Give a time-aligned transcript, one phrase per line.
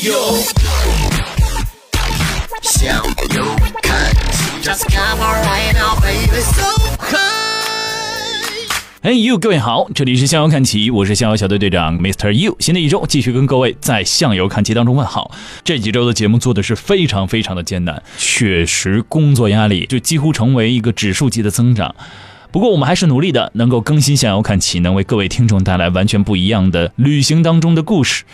[0.00, 0.38] yo，
[2.62, 2.96] 向
[3.36, 3.44] 右
[3.82, 6.64] 看齐，Just come on right now, baby, so
[6.98, 7.18] high。
[9.02, 12.32] 嘿，you，各位好，这里是向右看齐，我是向右小队队长 Mr.
[12.32, 12.56] You。
[12.58, 15.30] 新的一周继续跟各位在向右看齐当中问好。
[15.62, 21.94] 这几周的节目做的是非常非常的艰难，确实工作压力就几乎成为一个指数级的增长。
[22.50, 28.24] 不过我们还是努力的，能够更新向右看齐，能为各位听众带来完全不一样的旅行当中的故事。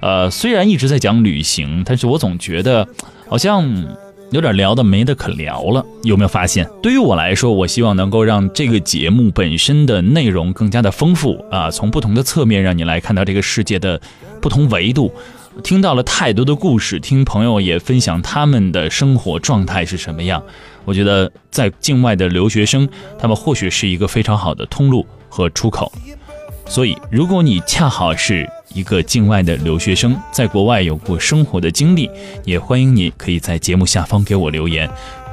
[0.00, 2.86] 呃，虽然一直在讲旅行，但是我总觉得
[3.28, 3.96] 好像。
[4.32, 6.68] 有点聊的没得可聊了，有没有发现？
[6.82, 14.00] 对于我来说，我希望能够让这个节目本身的内容更加的丰富啊，从不同的侧面让你来看到这个世界的
[14.42, 15.12] 不同维度。
[15.62, 20.42] 听到了太多的故事，听朋友也分享他们的生活状态是什么样。
[20.84, 22.88] 我觉得在境外的留学生，
[23.20, 25.92] 他们或许是一个非常好的通路和出口。
[26.68, 32.10] 所以，如果你恰好是一个境外的留学生，在国外有过生活的经历，
[32.44, 34.88] 也欢迎你可以在节目下方给我留言。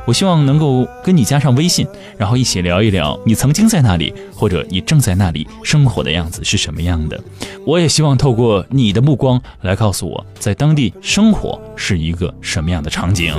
[0.06, 7.18] 我希望能够跟你加上微信，然后一起聊一聊你曾经在那里，或者你正在那里生活的样子是什么样的。
[7.66, 13.34] 我也希望透过你的目光来告诉我在当地生活是一个什么样的场景。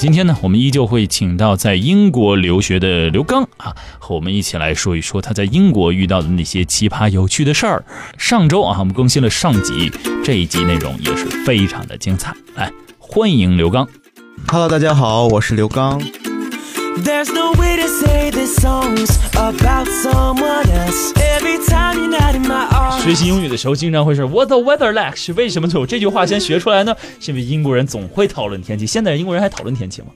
[0.00, 7.84] 今天呢，我们依旧会请到在英国留学的刘刚啊，和我们一起来说一说他在英国遇到的那些奇葩有趣的事儿。
[8.16, 9.92] 上周啊，我们更新了上集，
[10.24, 12.34] 这一集内容也是非常的精彩。
[12.54, 13.86] 来，欢迎刘刚。
[14.48, 16.00] Hello，大家好，我是刘刚。
[16.98, 21.12] There's no way to say this song's about someone else.
[21.16, 23.02] Every time you're not in my arms.
[23.02, 25.16] 学习英语的时候，经常会是 What the weather like？
[25.16, 26.94] 是为什么有这句话先学出来呢？
[27.20, 28.86] 是因为英国人总会讨论天气。
[28.86, 30.08] 现在英国人还讨论天气吗？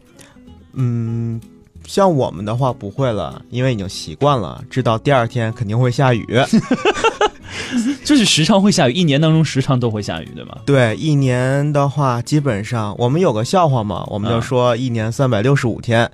[0.75, 1.41] 嗯，
[1.87, 6.27] 像我们的话不会了，因为已经习惯了，知道第二天肯定会下雨。
[8.05, 10.59] 就是时常会下雨，一年当中时常都会下雨，对吗？
[10.67, 16.11] 对，一年的话，基本上我们有个笑话嘛，我们就说一年三百六十五天。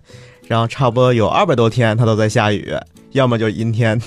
[0.50, 2.74] 然后差不多有二百多天，它都在下雨，
[3.12, 4.02] 要么就是阴天，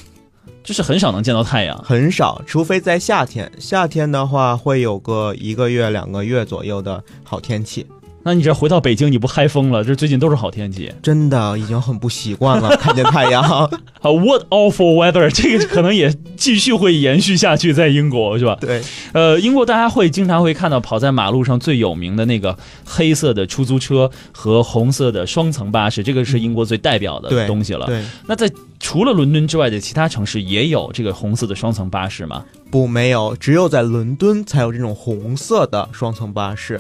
[0.62, 3.50] 就是很少能见到太阳，很少，除非在夏天。
[3.58, 7.88] 夏天的话，会有个一个月、两个月左右的好天气。
[8.26, 9.84] 那你这回到北京，你不嗨疯了？
[9.84, 13.44] 这最近都是好天气，真的已经很不习惯了，看见太阳。
[13.44, 13.70] 啊
[14.02, 15.30] ，What awful weather！
[15.30, 18.58] 这个可能也继续会延续下去，在英国是吧？
[18.60, 27.86] 对，呃，英国大家会经常会看到跑在马路上最有名的那个黑色的出租车和红色的双层巴士，这个是英国最代表的东西了。
[27.88, 32.44] 对，那在除了伦敦之外的其他城市也有这个红色的双层巴士吗？
[32.72, 36.80] 不，没有，只有在伦敦才有这种红色的双层巴士。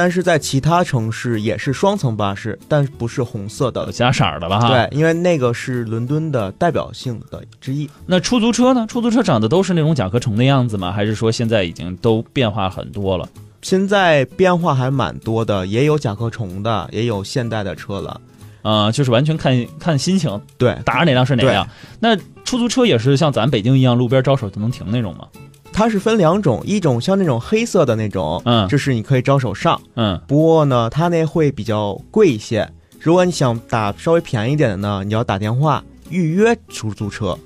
[0.00, 4.68] 但是在其他城市也是双层巴士，但不是红色的，加色的了哈。
[4.68, 7.86] 对，因为那个是伦敦的代表性的之一。
[8.06, 8.86] 那出租车呢？
[8.88, 10.90] 出租车长得都是那种甲壳虫的样子吗？
[10.90, 13.28] 还是说现在已经都变化很多了？
[13.60, 18.18] 现在变化还蛮多的，也有甲壳虫的，也有现代的车了。
[18.62, 21.68] 啊，就是完全看看心情，对，打着哪辆是哪辆。
[21.98, 25.26] 那出租车也是像咱北京一样，路边招手就能停那种吗？
[25.72, 32.68] 它是分两种，一种像那种黑色的那种，嗯，就是你可以招手上，嗯，不过呢，它那会比较贵一些。
[32.98, 37.38] 如果你想打稍微便宜一点的呢，你要打电话预约出租车，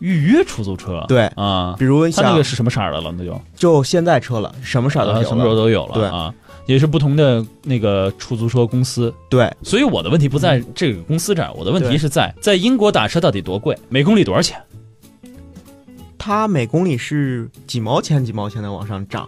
[0.00, 1.26] 预约出租车，对。
[1.36, 3.14] 啊，比如它那个是什么色的了？
[3.16, 3.40] 那就？
[3.54, 6.04] 就现在车了，什么色都有，什么时候都有了，对。
[6.06, 6.34] 啊，
[6.66, 9.48] 也是不同的那个出租车公司，对。
[9.62, 14.60] 所以我的问题不在这个公司这儿，我的问题是在在英国打车到底多贵，每公里多少钱？
[16.22, 19.26] 它每公里是几毛钱几毛钱的往上涨，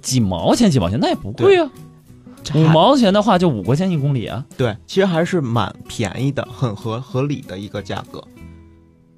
[0.00, 1.68] 几毛钱几毛钱那也不贵啊，
[2.54, 4.44] 五毛钱的话就五块钱一公里啊。
[4.56, 8.22] 对，其实还是蛮便宜的，很合合理的一个价格。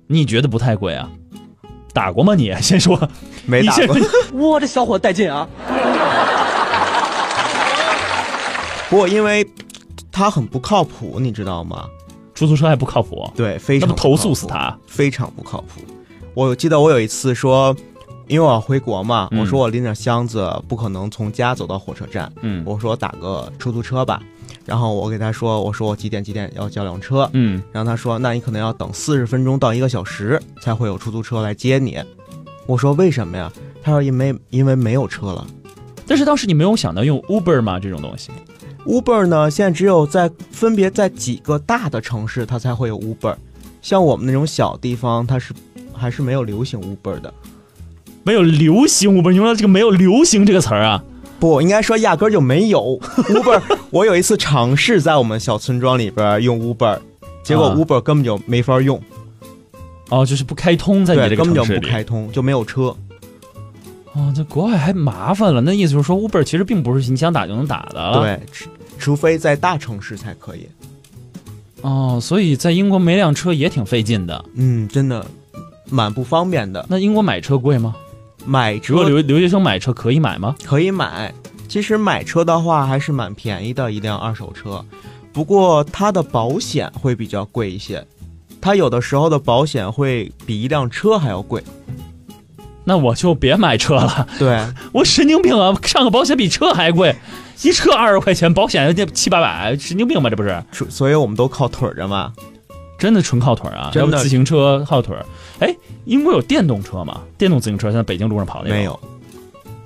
[0.06, 1.06] 你觉得不太贵啊？
[1.92, 2.34] 打过吗？
[2.38, 2.98] 你先说，
[3.44, 4.50] 没打过。
[4.52, 5.46] 哇这小伙带劲啊！
[8.88, 9.46] 不过因为
[10.10, 11.84] 他很不靠谱，你知道吗？
[12.34, 13.30] 出租车还不靠谱？
[13.36, 15.82] 对，非常投诉死他，非常不靠谱。
[16.40, 17.76] 我记得我有一次说，
[18.26, 24.22] 因为我要回国嘛，我说我拎着箱子不可能从家走到火车站，嗯，我说打个出租车吧，
[24.64, 32.02] 然后我给他说，我说我几点几点要叫辆车，嗯，然后他说那你可能要等四十分钟到一个小时才会有出租车来接你，
[32.64, 33.52] 我说为什么呀？
[33.82, 35.46] 他说因为因为没有车了，
[36.06, 37.78] 但是当时你没有想到用 Uber 吗？
[37.78, 38.30] 这种东西
[38.86, 43.36] ，Uber 呢，现在只有在分别在几个大的城市，它才会有 Uber。
[43.82, 45.54] 像我们那种小地方，它是
[46.00, 47.32] 还是没有流行 Uber 的。
[48.22, 51.04] 没有流行 Uber，你说这个没有流行这个词儿啊？
[51.38, 53.62] 不应该说压根儿就没有 Uber。
[53.90, 56.98] 我有一次尝试在我们小村庄里边用 Uber，
[57.42, 59.00] 结果啊 Uber 根本就没法用，
[60.10, 61.80] 哦，就是不开通在这个根本就城市里。
[61.80, 62.94] 不开通，就没有车。
[64.12, 65.60] 哦，在国外还麻烦了。
[65.60, 68.20] 那意思就是说，Uber 其实并不是你想打就能打的了。。
[68.20, 68.68] 对，除
[68.98, 70.68] 除非在大城市才可以。
[71.80, 74.44] 哦，所以在英国没辆车也挺费劲的。
[74.56, 75.24] 嗯，真的
[75.90, 76.84] 蛮不方便的。
[76.88, 77.94] 那英国买车贵吗？
[78.46, 80.56] 买车如果留留学生买车可以买吗？
[80.64, 81.32] 可以买，
[81.68, 84.84] 其实买车的话还是蛮便宜的，一辆二手车。
[85.32, 88.04] 不过它的保险会比较贵一些，
[88.60, 91.62] 它有的时候的保险会比一辆车还要贵。
[92.82, 94.58] 那我就别买车了，对，
[94.90, 95.72] 我神经病啊！
[95.82, 97.14] 上个保险比车还贵，
[97.62, 100.30] 一车二十块钱，保险就七八百，神经病吧？
[100.30, 102.32] 这不是所所以我们都靠腿儿着嘛。
[103.00, 103.90] 真的纯靠腿啊？
[103.94, 105.26] 要不自行车靠腿儿？
[105.58, 105.74] 哎，
[106.04, 107.22] 英国有电动车吗？
[107.36, 109.00] 电动自行车现在北京路上跑那种没有，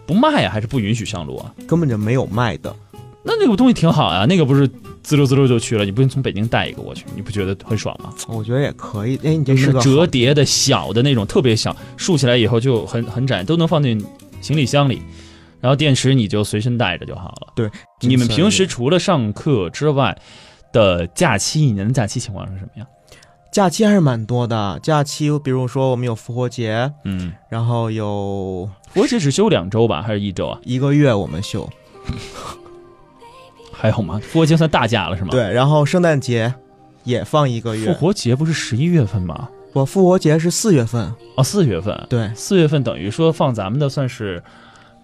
[0.05, 1.55] 不卖呀、还是不允许上路啊？
[1.67, 2.75] 根本就没有卖的。
[3.23, 4.69] 那那个东西挺好呀、那个不是
[5.03, 8.13] 滋溜滋溜就去了，你不用从北京带一个过去，你不觉得很爽吗？
[8.29, 9.17] 我觉得也可以。
[9.25, 14.05] 哎，你这是折叠的小的那种，特别小，竖起来以后就很很窄，都能放进
[14.43, 15.01] 行李箱里。
[15.61, 17.53] 然后电池你就随身带着就好了。
[17.57, 17.71] 对，
[18.03, 20.15] 你们平时除了上课之外
[20.75, 22.87] 的假期，一年的假期情况是什么样？
[23.55, 24.81] 假期还是蛮多的。
[24.83, 30.59] 假期比如说我们有复活节，嗯，然后有复活节只休两周吧，还是一周啊？
[30.65, 31.71] 一个月我们休。
[33.73, 34.21] 还有吗？
[34.25, 36.53] 复活节算大假了是吗？，对，然后圣诞节
[37.05, 37.95] 也放一个月复。
[37.95, 39.49] 活节不是十一月份吗？
[39.73, 42.06] 我复活节是四月份，哦，四月份。
[42.11, 44.43] 对，四月份等于说放咱们的算是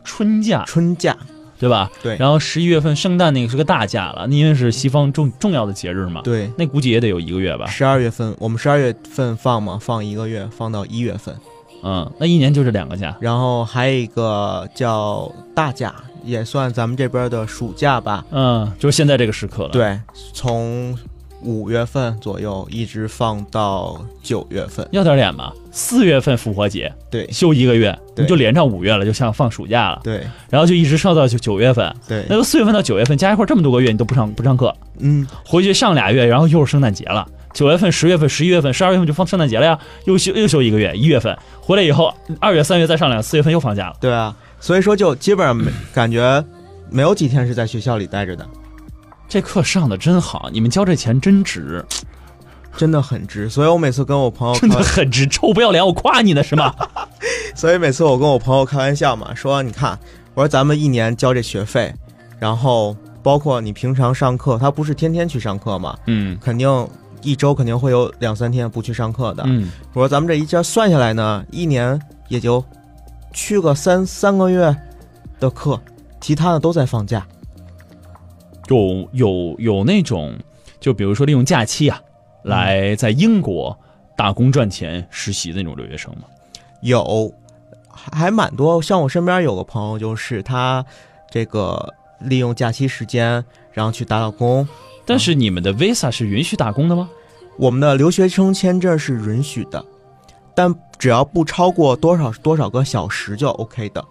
[0.02, 1.16] 春假，春假。
[1.60, 1.88] 对吧？
[2.02, 6.22] 对然后十一月份圣诞那个是个大假了，因为是西方重重要的节日嘛。。
[6.22, 7.66] 对，那估计也得有一个月吧。
[7.66, 11.36] 十二月份我们十二月份放嘛，放一个月，放到一月份。
[11.82, 13.16] 嗯，那一年就这两个假。
[13.20, 18.24] 然后还有一个叫大假，也算咱们这边的暑假吧。
[18.30, 20.00] 嗯，就是现在这个时刻了。，对，
[20.32, 20.96] 从
[21.42, 24.86] 五月份左右一直放到九月份。
[24.92, 25.52] 要点脸吧。
[25.70, 27.26] 四月份复活节对。
[27.30, 30.00] 休一个月，你就连上五月了，就像放暑假了。
[30.02, 30.26] 对。
[30.48, 32.24] 然后就一直上到九九月份，对。
[32.28, 37.26] 那，就四月份到九月份加一块儿这么多个月，你都不上不上课，嗯，回去上俩月，然后又是圣诞节了。
[37.52, 40.94] 九月份、十月份、十一月份、十二月份就放圣诞节了呀，又休又休一个月。
[40.94, 41.36] 一月份。
[41.60, 43.96] 回来以后，二月、三月再上两，四月份又放假了。
[44.00, 46.44] 对啊，所以说就基本上没感觉
[46.90, 48.46] 没有几天是在学校里待着的，
[49.28, 51.84] 这课上的真好，你们交这钱真值，
[52.76, 53.48] 真的很值。
[53.48, 56.74] 所以我每次跟我朋友真的，很值，臭不要脸，我夸你呢是吗？
[57.54, 59.98] 所以每次我跟我朋友开玩笑嘛，说你看，
[60.34, 61.92] 我说咱们一年交这学费，
[62.38, 66.88] 然后包括你平常上课，他不是天天去上课嘛，嗯肯定
[67.22, 69.42] 一周肯定会有两三天不去上课的。
[69.46, 72.64] 嗯，我说咱们这一家算下来呢，一年也就
[73.32, 74.74] 去个三三个月
[75.38, 75.78] 的课，
[76.20, 77.26] 其他的都在放假。
[78.68, 80.32] 有有有那种，
[80.78, 82.00] 就比如说利用假期啊，
[82.42, 83.76] 来在英国
[84.16, 86.22] 打工赚钱实习的那种留学生吗？
[86.80, 87.32] 有，
[87.88, 88.80] 还还蛮多。
[88.80, 90.84] 像我身边有个朋友，就是他
[91.30, 94.66] 这个利用假期时间，然后去打打工。
[95.04, 97.08] 但是你们的 visa 是允许打工的吗？
[97.58, 99.84] 我们的留学生签证是允许的，
[100.54, 104.02] 但只要不超过多少多少个小时就 OK 的。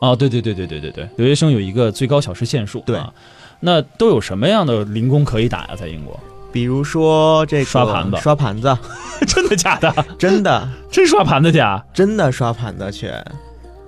[0.00, 2.80] 啊，对对对对对对对，留学生有一个最高小时限数。
[2.80, 3.12] 对啊，
[3.60, 5.76] 那都有什么样的零工可以打呀？
[5.76, 6.18] 在英国，
[6.54, 8.78] 比如说这个刷盘子刷盘子，
[9.26, 9.92] 真的假的？
[10.16, 11.84] 真的真刷盘子去啊？
[11.92, 13.10] 真的刷盘子去，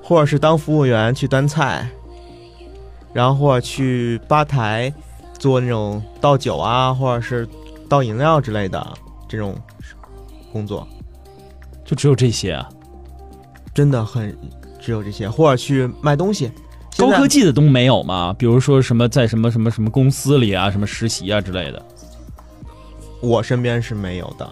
[0.02, 1.88] 或者是当服务员去端菜，
[3.12, 4.92] 然后或者去吧台
[5.38, 7.48] 做那种倒酒啊，或者是
[7.88, 8.84] 倒饮料之类的
[9.28, 9.54] 这种
[10.52, 10.84] 工作，
[11.84, 12.68] 就只有这些啊？
[13.72, 14.36] 真的很
[14.80, 16.50] 只有这些，或者去卖东西。
[16.98, 18.34] 高科技的都没有吗？
[18.36, 21.80] 比如说什么在什么什么什么公司里啊，什么实习啊之类的，
[23.20, 24.48] 我身边是没有的。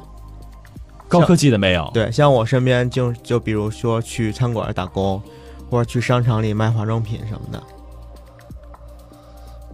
[1.07, 1.89] 高科技的没有。
[1.95, 5.23] 对，像我身边就就比如说去餐馆打工，
[5.71, 7.63] 或者去商场里卖化妆品什么的。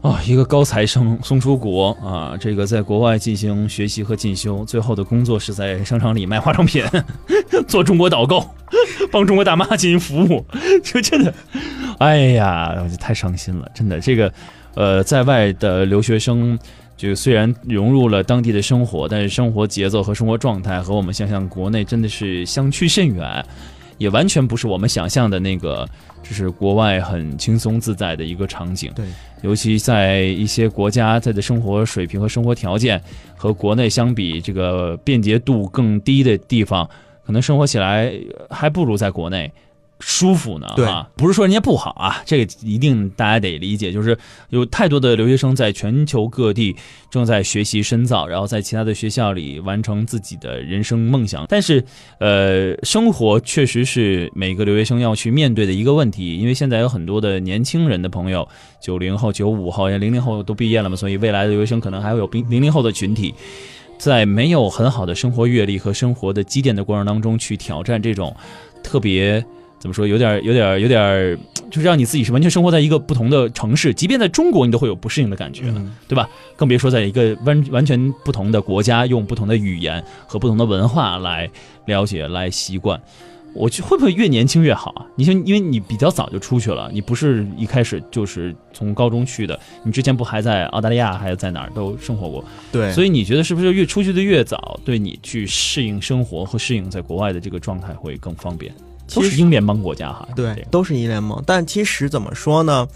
[0.02, 6.84] 啊、一个高材生送出国啊，这个在国外进行学习和进修，最后的工作是在商场里卖化妆品，
[7.68, 8.44] 做中国导购，
[9.12, 10.44] 帮中国大妈进行服务，
[10.82, 11.32] 这真的，
[11.98, 14.32] 哎呀，我就太伤心了，真的，这个，
[14.74, 16.58] 呃，在外的留学生。
[17.00, 23.42] 就虽然融入了当地的生活，但是生活节奏和生活状态和我们想象国内真的是相去甚远。
[23.96, 25.88] 也完全不是我们想象的那个，
[26.22, 28.92] 就是国外很轻松自在的一个场景。
[28.94, 29.06] 对，
[29.40, 33.02] 尤其在一些国家，在的生活水平和生活条件
[33.34, 36.86] 和国内相比，这个便捷度更低的地方，
[37.24, 38.12] 可能生活起来
[38.50, 39.50] 还不如在国内。
[40.00, 44.16] 舒服呢，对啊，不是说人家不好啊，这个一定大家得理解，就是
[44.48, 46.74] 有太多的留学生在全球各地
[47.10, 51.44] 正在学习深造，然后在其他的学校里完成自己的人生梦想。
[51.48, 51.84] 但是，
[52.18, 58.48] 呃，生活确实是每个留学生要去面对的一个问题，因为现在有很多的年轻人的朋友，
[58.82, 63.34] 九零后、九五后、零零后都毕业了嘛，所以未来的留学生可能还会有零零零后的群体。
[63.98, 68.34] 在没有很好的生活阅历和生活的积淀的过程当中，去挑战这种
[68.82, 69.44] 特别
[69.80, 71.38] 怎么说，有点、有点、有点，
[71.70, 76.28] 就是让你自己是完全生活在一个不同的城市，即便在中国，你都会有不适应的感觉，嗯对吧？
[76.54, 81.50] 更别说在一个完完全不同的国家，用不同的语言和不同的文化来
[81.86, 83.00] 了解、来习惯。
[83.52, 85.04] 我去会不会越年轻越好啊？
[85.16, 92.44] 你像，因为你比较早就出去了，你不是一开始就是从高中去的，你之前不还在澳大利亚，还有在哪儿都生活过？
[92.70, 98.72] 对，所以你觉得是不是越出去的越早，对你去适应生活和适应在国外的这个状态会更方便？
[99.14, 102.88] 都是英联邦国家哈，这个，对都是英联盟，但其实怎么说呢，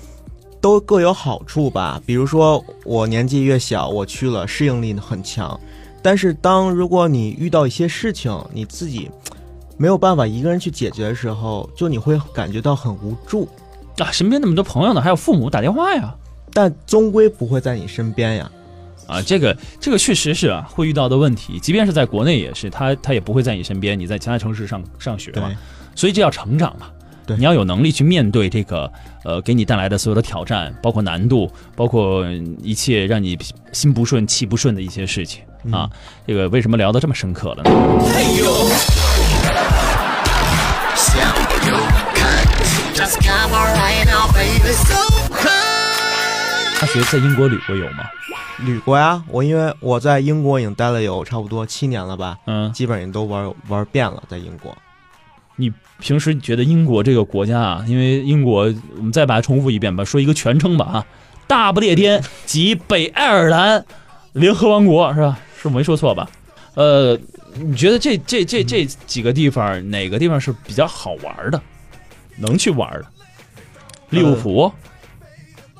[0.60, 2.00] 都各有好处吧。
[2.06, 5.58] 比如说我年纪越小，我去了适应力很强，
[6.02, 9.10] 但是当如果你遇到一些事情，你自己
[9.76, 13.48] 没有办法一个人去解决的时候，就你会感觉到很无助，
[13.98, 16.14] 啊，身边那么多朋友呢，还有父母打电话呀，
[16.52, 18.50] 但终归不会在你身边呀。
[19.06, 25.52] 啊，这个这个确实是啊，会遇到的问题，即便是在国内也是，他他也不会在你身边，你在其他城市上上学嘛，
[25.94, 26.86] 所以这叫成长嘛。
[27.26, 28.92] 对你要有能力去面对这个，
[29.24, 32.22] 呃，给你带来的所有的挑战，包括难度，包括
[32.62, 33.38] 一切让你
[33.72, 35.88] 心不顺、气不顺的一些事情啊。
[36.26, 37.70] 这个为什么聊得这么深刻了呢？
[40.94, 41.16] 向
[41.66, 41.78] 右
[42.14, 42.44] 看
[42.94, 44.94] ，Just come on right now, baby, so。
[46.78, 48.04] 大学在英国旅过游吗？
[48.58, 54.76] 旅过呀，我因为我在英国已经待了有差不多七年了吧，嗯，基本上都玩玩遍了，在英国。
[55.56, 61.06] 你平时觉得英国这个国家啊，因为英国，我们再把它重复一遍吧，说一个全称吧啊，
[61.46, 63.84] 大不列颠及北爱尔兰
[64.32, 65.38] 联合王国是吧？
[65.60, 66.28] 是我没说错吧？
[66.74, 67.18] 呃，
[67.54, 71.62] 你觉得这这这这几个地方哪个地方是比较好玩的，
[72.38, 73.06] 能去玩的？
[74.10, 74.72] 利物浦，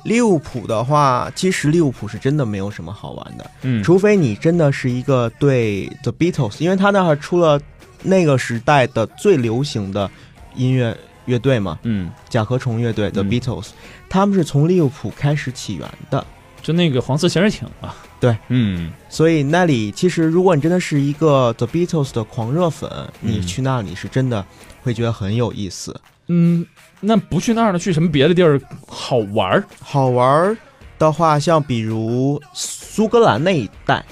[0.03, 7.59] 利物浦的话，其实利物浦是真的没有什么好玩的，嗯，除非你真的是一个对 The Beatles，因为他那儿出了
[8.05, 10.09] 那个时代的最流行的
[10.55, 10.95] 音乐
[11.25, 13.67] 乐队嘛，嗯，甲壳虫乐队 The 嗯 Beatles，、
[14.07, 16.25] 他们是从利物浦开始起源的，
[16.61, 24.45] 就那个黄色潜水艇嘛，对，嗯，所以那里其实如果你真的是一个 The Beatles 的狂热粉，你嗯去那里是真的
[24.83, 25.99] 会觉得很有意思。
[26.27, 26.65] 嗯，
[27.01, 27.77] 那不去那儿呢？
[27.79, 29.63] 去什么别的地儿好玩儿？
[29.79, 30.57] 好玩儿
[30.97, 34.03] 的话，像比如苏格兰那一带，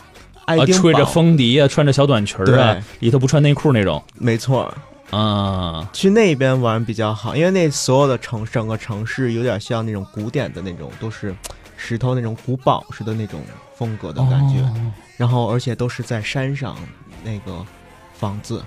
[0.45, 4.03] 爱啊，丁堡，吹着风笛啊，穿着小短裙儿啊，里头不穿内裤那种。
[4.15, 4.73] 没错，
[5.09, 5.89] 啊。
[5.93, 11.33] 去那边玩比较好，因为那所有的城整个城市有点像那种古典的那种，都是
[11.77, 13.41] 石头那种古堡似的那种
[13.75, 14.91] 风格的感觉，哦。
[15.17, 16.75] 然后而且都是在山上
[17.23, 17.65] 那个
[18.13, 18.61] 房子，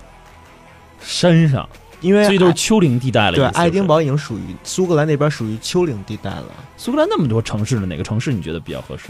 [1.01, 1.69] 山上，
[2.01, 3.37] 因为所以都是丘陵地带了。
[3.37, 9.09] 对爱丁堡已经属于苏格兰那边属于丘陵地带了，苏格兰那么多城市了，哪个城市你觉得比较合适，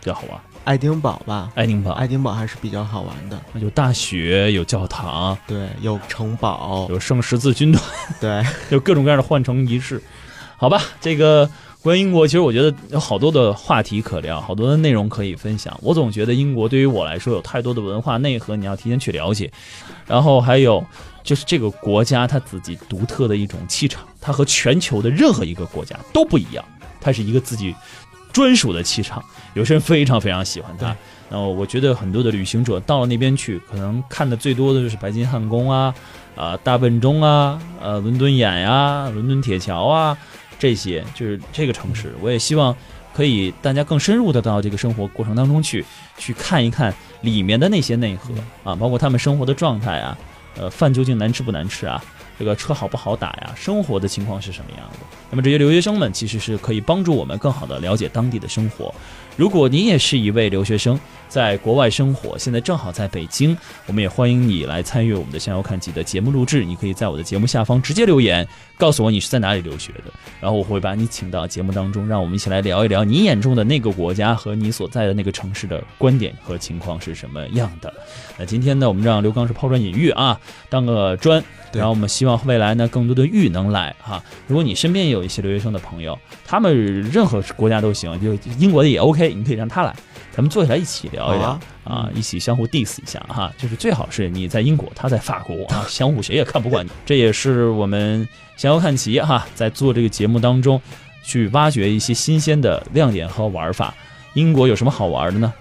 [0.00, 0.40] 比较好玩？
[0.64, 7.82] 爱丁堡吧，爱丁堡，爱丁堡还是比较好玩的，有大学，有教堂，对，有城堡，有圣十字军团，
[8.20, 10.02] 对， 有各种各样的换乘仪式。
[10.58, 11.48] 好吧，这个
[11.82, 15.78] 关于英国，其实我觉得有好多的话题可聊，好多的内容可以分享。
[15.80, 19.50] 我总觉得英国对于我来说有太多的文化内核，你要提前去了解。
[20.06, 20.84] 然后还有
[21.22, 26.64] 就是这个国家它自己独特的一种气场，它和全球的任何一个国家都不一样，
[27.00, 27.74] 它是一个自己
[28.38, 29.20] 专属的气场。
[29.54, 30.94] 有些人非常非常喜欢它。
[31.28, 35.92] 然后我觉得很多的旅行者到了那边去，可能看的最多的就是白金汉宫啊，
[36.36, 40.16] 啊、大笨钟啊，呃，伦敦眼呀、伦敦铁桥啊，
[40.56, 42.14] 这些就是这个城市。
[42.22, 42.74] 我也希望
[43.12, 45.84] 可以大家更深入的到这个生活过程当中去，
[46.16, 50.16] 去看一看里面的那些内核啊，包括他们生活的状态啊，
[50.58, 52.02] 呃，饭究竟难吃不难吃啊，
[52.38, 54.98] 这个车好不好打呀，生活的情况是什么样的。
[55.30, 58.92] 那么这些留学生们其实是可以帮助我们更好的了解当地的生活。
[59.36, 60.98] 如果您也是一位留学生，
[61.28, 63.56] 在国外生活，现在正好在北京，
[63.86, 66.64] 我们也欢迎你来参与我们的《向右看齐》的节目录制。
[66.64, 68.46] 你可以在我的节目下方直接留言，
[68.78, 70.04] 告诉我你是在哪里留学的，
[70.40, 77.92] 然后我会把你请到节目当中，让我们一起来聊一聊你眼中的那个国家和你所在的那个城市的观点和情况是什么样的。
[78.38, 81.42] 那今天呢，我们让刘刚是抛砖引玉啊，当个砖，
[81.72, 82.28] 然后我们希望。
[82.28, 84.22] 望未来呢，更多的玉能来哈。
[84.46, 89.96] 如果你身边也有一些留学生的朋友，他们任何国家都行，就英国的也 OK，你可以让他来，
[90.38, 93.52] 咱们坐下来一起聊一聊啊啊，一起相互 diss 一下哈。
[93.58, 96.90] 就是最好是你在英国，他在法国啊， 相互谁也看不惯你。
[97.04, 98.24] 这也是我们
[98.56, 100.80] 向遥看齐哈，在做这个节目当中
[101.24, 103.92] 去挖掘一些新鲜的亮点和玩法。
[104.34, 105.52] 英国有什么好玩的呢？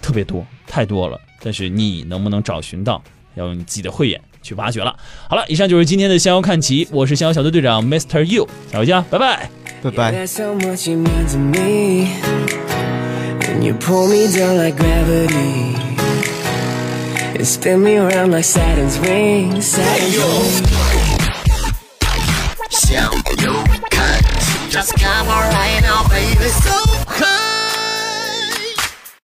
[0.00, 1.20] 特别多，太多了。
[1.42, 3.02] 但是你能不能找寻到，
[3.34, 4.94] 要用你自己的慧眼去挖掘了。
[5.28, 8.22] 好了，以上就是今天的逍遥看齐，我是逍遥小队队长 Mr.
[8.22, 9.50] You，下回见啊，拜拜。
[9.82, 10.24] 拜拜。
[13.60, 13.68] That's how much you mean to me.
[13.68, 15.76] And you pull me down like gravity.
[17.38, 19.66] And spin me around like Saturn's rings.
[19.66, 21.20] Saturn's rings.
[22.70, 23.10] 向
[23.44, 23.52] 右
[23.90, 26.48] 看齐，Just come right now, baby.
[26.48, 27.29] So